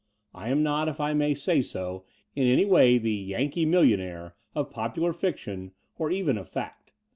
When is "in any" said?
2.35-2.65